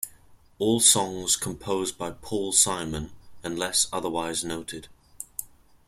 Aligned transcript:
All 0.57 0.79
songs 0.79 1.35
composed 1.35 1.95
by 1.99 2.09
Paul 2.09 2.53
Simon 2.53 3.11
unless 3.43 3.85
otherwise 3.93 4.43
noted. 4.43 4.87